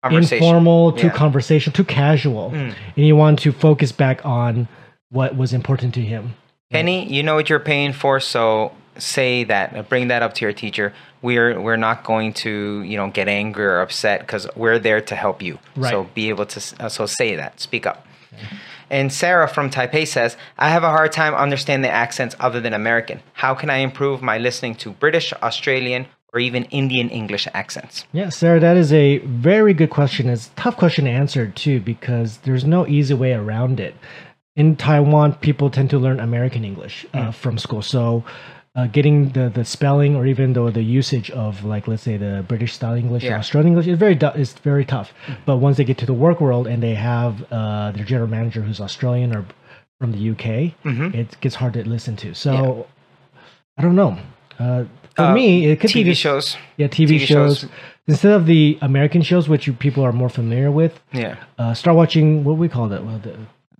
[0.09, 1.13] informal, too Yeah.
[1.13, 1.15] Mm.
[1.15, 4.67] conversational, too casual, and he wanted to focus back on
[5.09, 6.33] what was important to him.
[6.71, 10.45] Kenny, you know what you're paying for, so say that, uh, bring that up to
[10.45, 10.93] your teacher.
[11.21, 15.15] We're we're not going to you know get angry or upset because we're there to
[15.15, 15.59] help you.
[15.75, 15.91] Right.
[15.91, 18.05] So be able to uh, so say that, speak up.
[18.89, 22.73] And Sarah from Taipei says, I have a hard time understanding the accents other than
[22.73, 23.21] American.
[23.33, 28.05] How can I improve my listening to British, Australian, or even Indian English accents?
[28.13, 30.29] Yeah, Sarah, that is a very good question.
[30.29, 33.95] It's a tough question to answer too because there's no easy way around it.
[34.57, 38.23] In Taiwan, people tend to learn American English uh, from school, so
[38.75, 42.43] uh, getting the, the spelling or even though the usage of like let's say the
[42.47, 45.13] British style English or Australian English is very is very tough.
[45.45, 48.61] But once they get to the work world and they have uh, their general manager
[48.61, 49.45] who's Australian or
[49.99, 50.73] from the UK,
[51.15, 52.33] it gets hard to listen to.
[52.33, 52.87] So
[53.77, 54.17] I don't know.
[54.59, 56.57] Uh, for Uh, me, it could be TV just- shows.
[56.77, 57.59] yeah, TV, TV shows.
[57.61, 57.69] shows.
[58.07, 61.35] Instead of the American shows, which you people are more familiar with, Yeah.
[61.59, 63.33] uh, start watching what we call it, well, the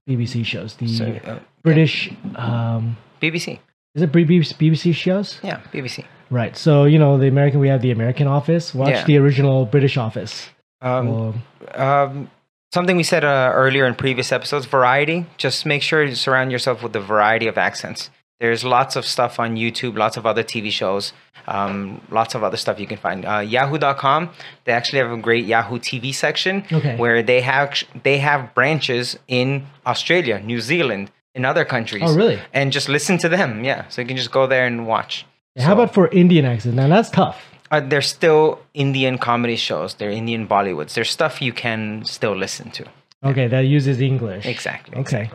[0.08, 2.12] BBC shows, the So, uh, British.
[2.36, 3.60] Um, BBC.
[3.96, 5.39] is it BBC, BBC shows?
[5.43, 6.06] Yeah, BBC.
[6.30, 6.56] Right.
[6.56, 8.74] So you know the American, we have the American Office.
[8.74, 9.06] Watch Yeah.
[9.06, 10.50] the original British Office.
[10.82, 11.43] Um, Um,
[11.76, 12.32] um,
[12.74, 16.84] something we said uh, earlier in previous episodes variety just make sure you surround yourself
[16.84, 20.71] with a variety of accents there's lots of stuff on youtube lots of other tv
[20.71, 21.13] shows
[21.47, 24.30] um, lots of other stuff you can find uh, yahoo.com
[24.65, 26.95] they actually have a great yahoo tv section Okay.
[26.97, 27.69] where they have
[28.04, 32.39] they have branches in australia new zealand in other countries Oh, really?
[32.54, 35.26] and just listen to them yeah so you can just go there and watch
[35.60, 36.76] how about for Indian accents?
[36.76, 37.41] Now that's tough.
[37.71, 42.69] uh, there's still indian comedy shows they're indian bollywoods there's stuff you can still listen
[42.71, 42.86] to
[43.23, 44.45] Okay, that uses English.
[44.45, 44.95] Exactly.
[45.00, 45.32] Okay.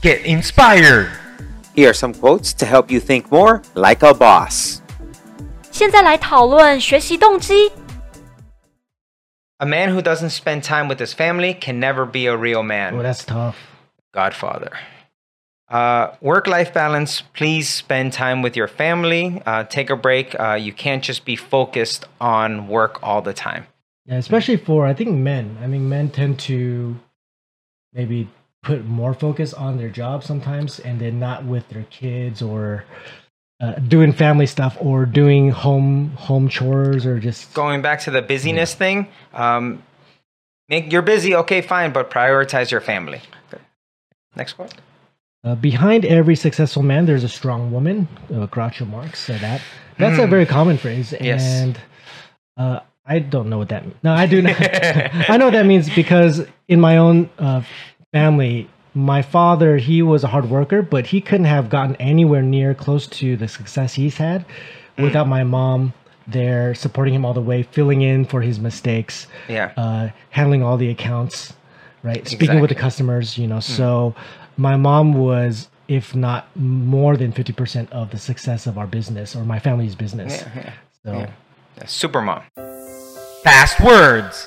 [0.00, 1.08] Get inspired.
[1.75, 4.81] Here are some quotes to help you think more like a boss.
[5.71, 7.71] 现在来讨论学习动机。
[9.57, 12.95] A man who doesn't spend time with his family can never be a real man.
[12.95, 13.55] Oh, that's tough.
[14.13, 14.71] Godfather.
[15.69, 19.41] Uh, work life balance, please spend time with your family.
[19.45, 20.39] Uh, take a break.
[20.39, 23.65] Uh, you can't just be focused on work all the time.
[24.05, 25.57] Yeah, especially for I think men.
[25.61, 26.95] I mean, men tend to
[27.93, 28.29] maybe
[28.62, 32.84] put more focus on their job sometimes, and then not with their kids or
[33.60, 38.22] uh, doing family stuff or doing home home chores or just Going back to the
[38.22, 39.82] busyness thing, um,
[40.68, 43.20] make you're busy, okay, fine, but prioritize your family.
[43.50, 43.60] Good.
[44.36, 44.74] Next quote.
[45.42, 48.06] Uh, behind every successful man, there's a strong woman.
[48.30, 49.62] Uh, Groucho Marx said that.
[49.96, 51.24] That's a very common phrase, Hmm.
[51.24, 51.42] Yes.
[51.42, 51.80] and
[52.58, 53.96] uh, I don't know what that means.
[54.02, 54.54] No, I do not.
[54.60, 57.62] I know what that means because in my own uh,
[58.12, 62.74] family, my father he was a hard worker, but he couldn't have gotten anywhere near
[62.74, 64.44] close to the success he's had
[64.96, 65.04] Hmm.
[65.04, 65.92] without my mom
[66.26, 69.70] there supporting him all the way, filling in for his mistakes Yeah.
[69.76, 71.52] uh, handling all the accounts,
[72.02, 72.26] right?
[72.26, 73.60] Speaking with the customers, you know.
[73.60, 74.14] So
[74.56, 79.34] my mom was, if not more than fifty percent of the success of our business
[79.34, 80.42] or my family's business.
[80.54, 80.72] Yeah, yeah.
[81.04, 81.12] So
[81.78, 82.42] Yeah, Supermom.
[83.42, 84.46] Fast words.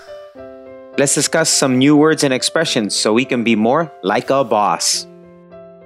[0.96, 5.06] Let's discuss some new words and expressions so we can be more like a boss.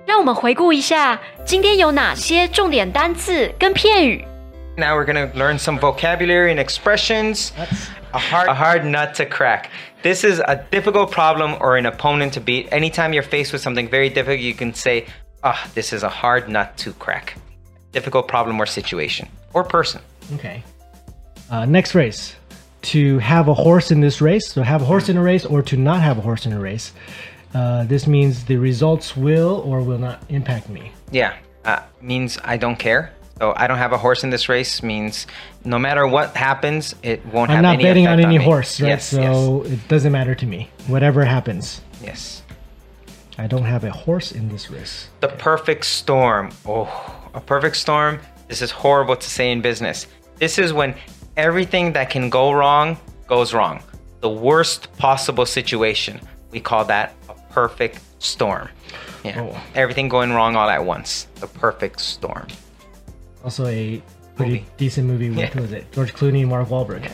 [0.06, 4.24] 让我们回顾一下今天有哪些重点单字跟片语。
[4.76, 7.50] Now we're gonna learn some vocabulary and expressions.
[7.56, 9.70] that's A hard, a hard nut to crack.
[10.02, 12.68] This is a difficult problem or an opponent to beat.
[12.70, 15.06] Anytime you're faced with something very difficult, you can say,
[15.42, 17.36] ah, this is a hard nut to crack.
[17.92, 20.02] Difficult problem or situation or person.
[20.34, 20.62] okay.
[21.50, 22.34] Uh, next race.
[22.91, 25.61] To have a horse in this race, so have a horse in a race, or
[25.63, 26.93] to not have a horse in a race.
[27.53, 30.91] Uh, this means the results will or will not impact me.
[31.11, 33.13] Yeah, uh, means I don't care.
[33.39, 35.27] So I don't have a horse in this race means
[35.63, 38.43] no matter what happens, it won't I'm not betting on any me.
[38.43, 38.89] horse, right?
[38.89, 40.69] Yes, so it doesn't matter to me.
[40.87, 43.07] Whatever happens, yes, yes.
[43.37, 45.09] I don't have a horse in this race.
[45.19, 46.51] The perfect storm.
[46.65, 46.89] Oh,
[47.33, 48.19] a perfect storm.
[48.47, 50.07] This is horrible to say in business.
[50.37, 50.95] This is when
[51.37, 52.97] everything that can go wrong
[53.27, 53.81] goes wrong.
[54.21, 56.19] The worst possible situation.
[56.51, 58.69] We call that a perfect storm.
[59.23, 59.41] Yeah.
[59.41, 59.61] Oh.
[59.75, 61.27] Everything going wrong all at once.
[61.35, 62.47] The perfect storm.
[63.43, 64.01] Also a
[64.35, 64.65] pretty Movie.
[64.77, 65.45] decent movie with Yeah.
[65.47, 65.91] who is it?
[65.91, 67.07] George Clooney and Mark Wahlberg.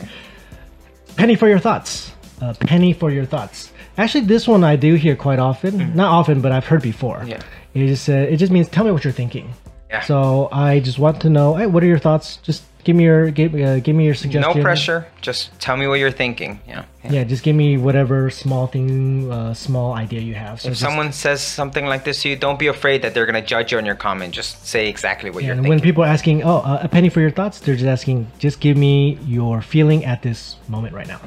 [1.16, 2.12] Penny for your thoughts.
[2.40, 3.70] Uh, penny for your thoughts.
[3.96, 5.94] Actually, this one I do hear quite often.
[5.94, 7.22] Not often, but I've heard before.
[7.26, 7.40] Yeah.
[7.74, 9.52] It just uh, it just means tell me what you're thinking.
[9.88, 10.00] Yeah.
[10.00, 11.54] So I just want to know.
[11.54, 12.38] Hey, what are your thoughts?
[12.38, 14.56] Just give me your give, uh, give me your suggestion.
[14.56, 15.06] No pressure.
[15.20, 16.60] Just tell me what you're thinking.
[16.68, 16.84] Know.
[17.04, 17.10] Yeah.
[17.10, 20.60] Yeah, just give me whatever small thing, uh, small idea you have.
[20.60, 23.26] So If just- someone says something like this to you, don't be afraid that they're
[23.26, 24.32] gonna judge you on your comment.
[24.34, 25.70] Just say exactly what Yeah, you're and thinking.
[25.70, 28.60] when people are asking, oh, uh, a penny for your thoughts, they're just asking, just
[28.60, 31.20] give me your feeling at this moment right now.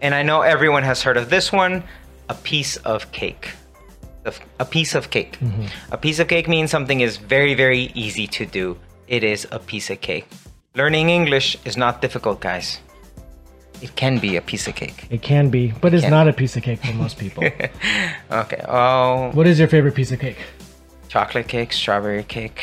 [0.00, 1.82] And I know everyone has heard of this one
[2.28, 3.50] a piece of cake.
[4.24, 5.38] A- A piece of cake.
[5.90, 8.76] A piece of cake means something is very, very easy to do.
[9.08, 10.26] It is a piece of cake.
[10.78, 12.78] Learning English is not difficult, guys.
[13.82, 15.06] It can be a piece of cake.
[15.10, 17.42] It can be, but it's can not a piece of cake for most people.
[18.42, 18.62] Okay.
[18.68, 20.36] Oh, what is your favorite piece of cake?
[21.08, 22.60] chocolate cake, strawberry cake,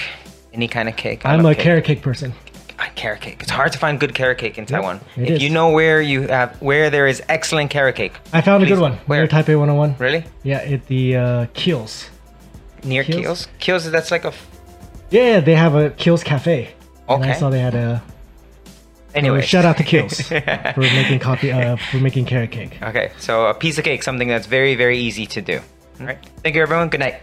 [0.54, 1.26] any kind of cake.
[1.26, 1.64] I I'm love a cake.
[1.64, 2.32] carrot cake person.
[2.80, 3.40] Uh, carrot cake.
[3.42, 5.02] It's hard to find good carrot cake in Taiwan.
[5.18, 5.44] it if is.
[5.44, 8.80] you know where you have where there is excellent carrot cake, I found a good
[8.80, 8.94] one.
[9.08, 9.20] where?
[9.20, 9.96] Near Taipei 101.
[10.00, 12.10] really Yeah, at the uh, Keels.
[12.84, 13.18] near Kiehl's?
[13.26, 13.48] Keels.
[13.60, 14.34] Keels, that's like a.
[14.38, 14.48] f-
[15.10, 16.70] Yeah, they have a Keels Cafe.
[17.08, 17.40] And I Okay.
[17.40, 18.02] saw they had a.
[19.14, 20.42] Anyway, Shout out to Keels for
[20.82, 22.78] making coffee, uh, for making carrot cake.
[22.84, 25.62] Okay, so a piece of cake, something that's very, very easy to do.
[26.02, 26.18] All right.
[26.44, 26.90] Thank you, everyone.
[26.90, 27.22] Good night.